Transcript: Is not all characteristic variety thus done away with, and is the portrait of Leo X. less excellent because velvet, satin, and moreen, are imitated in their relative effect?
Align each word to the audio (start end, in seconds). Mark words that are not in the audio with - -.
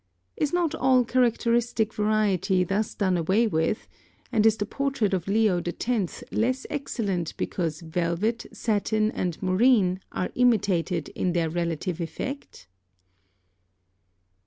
Is 0.35 0.51
not 0.51 0.73
all 0.73 1.05
characteristic 1.05 1.93
variety 1.93 2.63
thus 2.63 2.95
done 2.95 3.17
away 3.17 3.45
with, 3.45 3.87
and 4.31 4.47
is 4.47 4.57
the 4.57 4.65
portrait 4.65 5.13
of 5.13 5.27
Leo 5.27 5.61
X. 5.63 6.23
less 6.31 6.65
excellent 6.71 7.37
because 7.37 7.81
velvet, 7.81 8.47
satin, 8.51 9.11
and 9.11 9.39
moreen, 9.43 9.99
are 10.11 10.31
imitated 10.33 11.09
in 11.09 11.33
their 11.33 11.51
relative 11.51 12.01
effect? 12.01 12.65